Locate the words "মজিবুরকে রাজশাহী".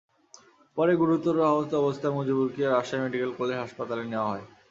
2.17-3.01